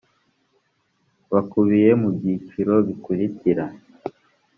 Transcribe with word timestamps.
bakubiye 1.33 1.89
mu 2.01 2.09
byiciro 2.15 2.73
bikurikira 2.87 3.65